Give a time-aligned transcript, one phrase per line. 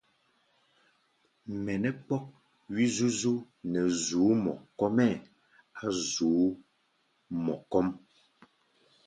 [1.63, 2.23] Mɛ nɛ́ kpɔ́k
[2.73, 3.33] wí-zúzú
[3.71, 5.11] nɛ zu̧ú̧ mɔ kɔ́-mɛ́
[5.83, 6.47] á̧ zu̧ú̧
[7.43, 7.87] mɔ kɔ́ʼm.